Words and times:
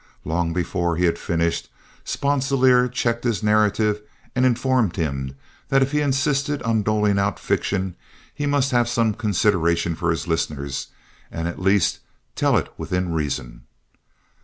Long 0.25 0.51
before 0.51 0.95
he 0.95 1.05
had 1.05 1.19
finished, 1.19 1.69
Sponsilier 2.03 2.87
checked 2.87 3.23
his 3.23 3.43
narrative 3.43 4.01
and 4.35 4.47
informed 4.47 4.95
him 4.95 5.35
that 5.69 5.83
if 5.83 5.91
he 5.91 6.01
insisted 6.01 6.63
on 6.63 6.81
doling 6.81 7.19
out 7.19 7.37
fiction 7.39 7.95
he 8.33 8.47
must 8.47 8.71
have 8.71 8.89
some 8.89 9.13
consideration 9.13 9.93
for 9.93 10.09
his 10.09 10.25
listeners, 10.27 10.87
and 11.29 11.47
at 11.47 11.61
least 11.61 11.99
tell 12.33 12.57
it 12.57 12.69
within 12.77 13.13
reason. 13.13 13.61